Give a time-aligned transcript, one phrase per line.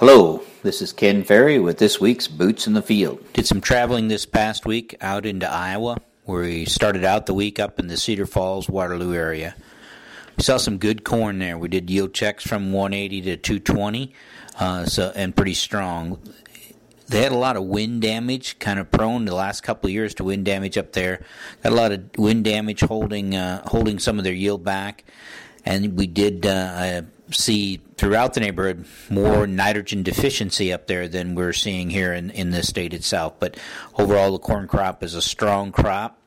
[0.00, 3.22] Hello, this is Ken Ferrie with this week's Boots in the Field.
[3.34, 7.58] Did some traveling this past week out into Iowa, where we started out the week
[7.60, 9.54] up in the Cedar Falls, Waterloo area.
[10.38, 11.58] We saw some good corn there.
[11.58, 14.14] We did yield checks from 180 to 220,
[14.58, 16.18] uh, so and pretty strong.
[17.08, 20.14] They had a lot of wind damage, kind of prone the last couple of years
[20.14, 21.22] to wind damage up there.
[21.62, 25.04] Got a lot of wind damage holding uh, holding some of their yield back,
[25.64, 31.52] and we did uh, see throughout the neighborhood more nitrogen deficiency up there than we're
[31.52, 33.38] seeing here in, in the state itself.
[33.38, 33.56] But
[33.98, 36.18] overall, the corn crop is a strong crop.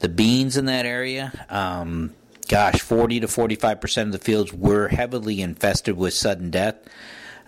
[0.00, 2.14] The beans in that area, um,
[2.48, 6.76] gosh, 40 to 45 percent of the fields were heavily infested with sudden death.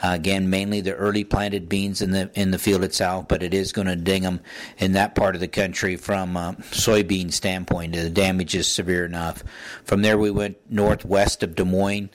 [0.03, 3.53] Uh, again, mainly the early planted beans in the in the field itself, but it
[3.53, 4.41] is going to ding them
[4.79, 7.95] in that part of the country from a soybean standpoint.
[7.95, 9.43] The damage is severe enough.
[9.85, 12.11] From there, we went northwest of Des Moines.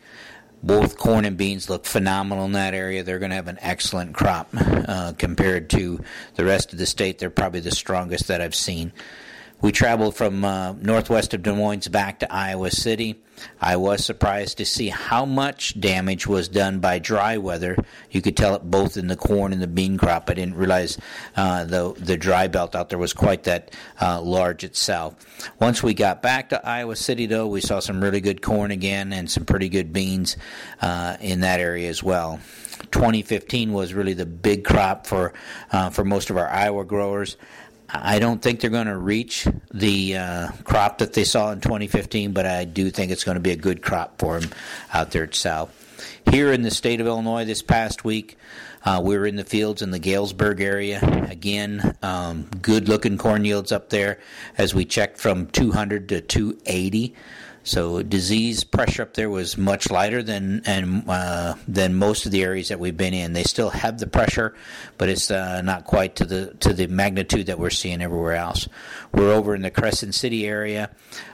[0.65, 3.03] Both corn and beans look phenomenal in that area.
[3.03, 5.99] They're going to have an excellent crop uh, compared to
[6.35, 7.19] the rest of the state.
[7.19, 8.93] They're probably the strongest that I've seen.
[9.63, 13.23] We traveled from uh, northwest of Des Moines back to Iowa City.
[13.61, 17.77] I was surprised to see how much damage was done by dry weather.
[18.11, 20.29] You could tell it both in the corn and the bean crop.
[20.29, 20.97] I didn't realize
[21.37, 25.15] uh, the the dry belt out there was quite that uh, large itself.
[25.61, 29.13] Once we got back to Iowa City, though, we saw some really good corn again
[29.13, 30.35] and some pretty good beans
[30.81, 32.41] uh, in that area as well.
[32.91, 35.33] 2015 was really the big crop for
[35.71, 37.37] uh, for most of our Iowa growers.
[37.93, 42.33] I don't think they're going to reach the uh, crop that they saw in 2015,
[42.33, 44.49] but I do think it's going to be a good crop for them
[44.93, 45.79] out there at South.
[46.29, 48.37] Here in the state of Illinois this past week,
[48.83, 50.99] uh, we were in the fields in the Galesburg area.
[51.29, 54.19] Again, um, good looking corn yields up there
[54.57, 57.15] as we checked from 200 to 280.
[57.63, 62.43] So disease pressure up there was much lighter than and uh, than most of the
[62.43, 63.31] areas that we've been in.
[63.31, 64.53] They still have the pressure,
[64.97, 68.67] but it's uh, not quite to the to the magnitude that we're seeing everywhere else.
[69.13, 70.89] We're over in the Crescent City area,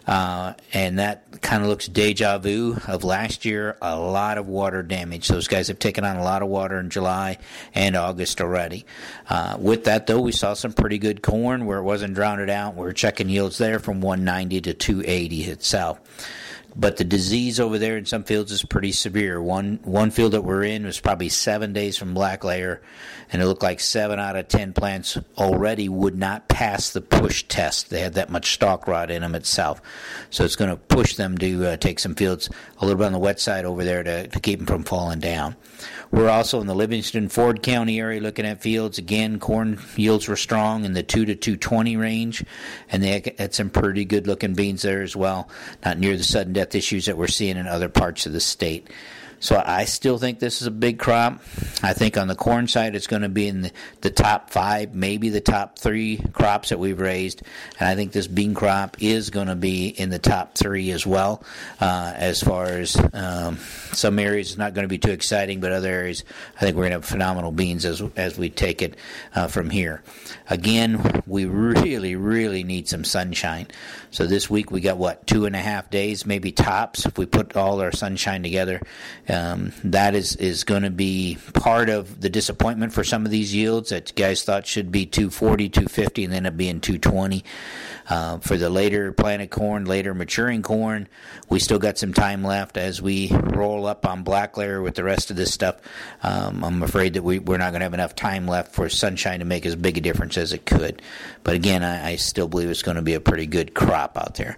[0.05, 3.75] uh, and that kind of looks deja vu of last year.
[3.81, 5.29] A lot of water damage.
[5.29, 7.39] Those guys have taken on a lot of water in July
[7.73, 8.85] and August already.
[9.27, 12.75] Uh, with that though, we saw some pretty good corn where it wasn't drowned out.
[12.75, 15.99] We're checking yields there from 190 to 280 itself
[16.75, 19.41] but the disease over there in some fields is pretty severe.
[19.41, 22.81] One one field that we're in was probably seven days from black layer,
[23.31, 27.43] and it looked like seven out of ten plants already would not pass the push
[27.43, 27.89] test.
[27.89, 29.81] They had that much stalk rot in them itself,
[30.29, 32.49] so it's going to push them to uh, take some fields
[32.79, 35.19] a little bit on the wet side over there to, to keep them from falling
[35.19, 35.55] down.
[36.11, 38.97] We're also in the Livingston Ford County area looking at fields.
[38.97, 42.43] Again, corn yields were strong in the 2 to 220 range,
[42.91, 45.49] and they had some pretty good looking beans there as well,
[45.85, 48.89] not near the sudden death issues that we're seeing in other parts of the state.
[49.39, 51.41] So I still think this is a big crop.
[51.81, 54.93] I think on the corn side, it's going to be in the, the, top five,
[54.93, 57.41] maybe the top three crops that we've raised.
[57.79, 61.05] And I think this bean crop is going to be in the top three as
[61.05, 61.43] well.
[61.79, 63.57] Uh, as far as um,
[63.93, 66.23] some areas, it's not going to be too exciting, but other areas,
[66.57, 68.95] I think we're going to have phenomenal beans as as we take it
[69.35, 70.03] uh, from here.
[70.49, 73.67] Again, we really, really need some sunshine.
[74.11, 77.25] So this week we got what two and a half days, maybe tops, if we
[77.25, 78.81] put all our sunshine together.
[79.29, 83.53] Um, that is is going to be part of the disappointment for some of these
[83.53, 87.43] yields that guys thought should be 240, 250, and then up being 220.
[88.09, 91.07] Uh, for the later planted corn, later maturing corn,
[91.47, 95.03] we still got some time left as we roll up on black layer with the
[95.03, 95.75] rest of this stuff.
[96.23, 99.39] Um, I'm afraid that we, we're not going to have enough time left for sunshine
[99.39, 101.03] to make as big a difference as it could.
[101.43, 104.33] But again, I, I still believe it's going to be a pretty good crop out
[104.35, 104.57] there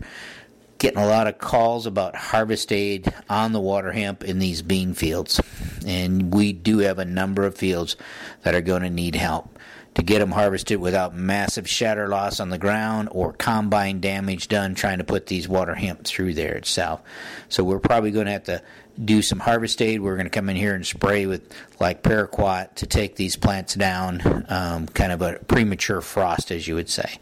[0.82, 4.96] getting a lot of calls about harvest aid on the water hemp in these bean
[4.96, 5.40] fields.
[5.86, 7.96] And we do have a number of fields
[8.42, 9.60] that are going to need help
[9.94, 14.74] to get them harvested without massive shatter loss on the ground or combine damage done
[14.74, 17.00] trying to put these water hemp through there itself.
[17.48, 18.64] So we're probably going to have to
[19.06, 20.02] do some harvest aid.
[20.02, 23.76] We're going to come in here and spray with like paraquat to take these plants
[23.76, 27.20] down, um, kind of a premature frost, as you would say.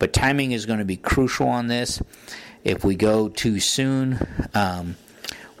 [0.00, 2.02] But timing is going to be crucial on this.
[2.64, 4.18] If we go too soon,
[4.54, 4.96] um,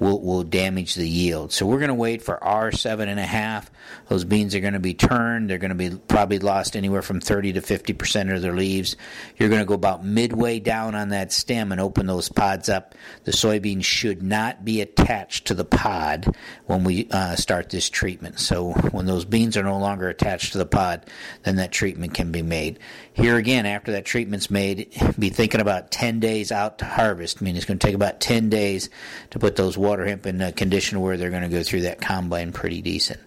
[0.00, 1.52] will will damage the yield.
[1.52, 3.70] So we're going to wait for R seven and a half.
[4.08, 5.50] Those beans are going to be turned.
[5.50, 8.96] They're going to be probably lost anywhere from thirty to fifty percent of their leaves.
[9.36, 12.94] You're going to go about midway down on that stem and open those pods up.
[13.24, 16.34] The soybeans should not be attached to the pod
[16.66, 18.40] when we uh, start this treatment.
[18.40, 21.04] So when those beans are no longer attached to the pod,
[21.42, 22.78] then that treatment can be made.
[23.12, 27.38] Here again, after that treatment's made, be thinking about 10 days out to harvest.
[27.40, 28.88] I mean, it's going to take about 10 days
[29.30, 32.00] to put those water hemp in a condition where they're going to go through that
[32.00, 33.20] combine pretty decent.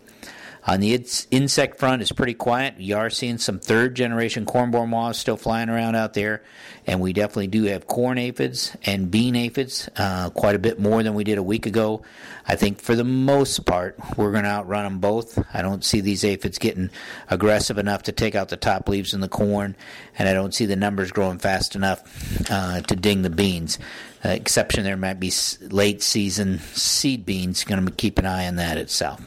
[0.65, 0.93] On the
[1.29, 2.75] insect front, it's pretty quiet.
[2.77, 6.41] You are seeing some third generation corn borer moths still flying around out there,
[6.87, 11.03] and we definitely do have corn aphids and bean aphids, uh, quite a bit more
[11.03, 12.03] than we did a week ago.
[12.47, 15.37] I think for the most part, we're going to outrun them both.
[15.53, 16.91] I don't see these aphids getting
[17.29, 19.75] aggressive enough to take out the top leaves in the corn,
[20.17, 23.79] and I don't see the numbers growing fast enough uh, to ding the beans.
[24.23, 25.31] Uh, exception there might be
[25.61, 27.63] late season seed beans.
[27.63, 29.21] Going to keep an eye on that itself.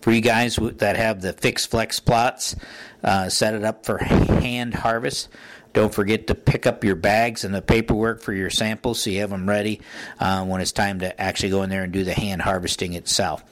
[0.00, 2.54] For you guys that have the fixed flex plots,
[3.02, 5.28] uh, set it up for hand harvest.
[5.72, 9.20] Don't forget to pick up your bags and the paperwork for your samples so you
[9.20, 9.80] have them ready
[10.18, 13.44] uh, when it's time to actually go in there and do the hand harvesting itself.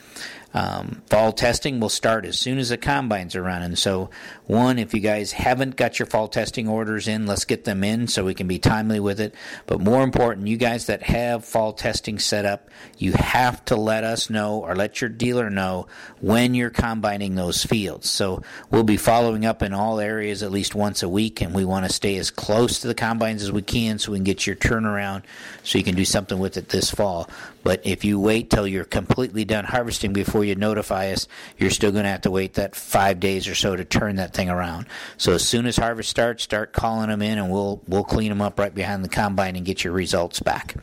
[0.54, 3.76] Um, fall testing will start as soon as the combines are running.
[3.76, 4.10] So,
[4.46, 8.08] one, if you guys haven't got your fall testing orders in, let's get them in
[8.08, 9.34] so we can be timely with it.
[9.66, 14.04] But more important, you guys that have fall testing set up, you have to let
[14.04, 15.88] us know or let your dealer know
[16.20, 18.08] when you're combining those fields.
[18.08, 21.64] So, we'll be following up in all areas at least once a week, and we
[21.64, 24.46] want to stay as close to the combines as we can so we can get
[24.46, 25.22] your turnaround
[25.62, 27.28] so you can do something with it this fall.
[27.66, 31.26] But if you wait till you're completely done harvesting before you notify us,
[31.58, 34.32] you're still going to have to wait that five days or so to turn that
[34.32, 34.86] thing around.
[35.16, 38.40] So as soon as harvest starts, start calling them in, and we'll we'll clean them
[38.40, 40.76] up right behind the combine and get your results back.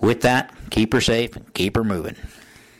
[0.00, 2.16] With that, keep her safe, and keep her moving.